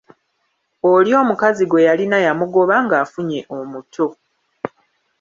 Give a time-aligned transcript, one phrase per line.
[0.91, 4.07] Oli omukazi gwe yalina yamugoba ng'afunye omuto.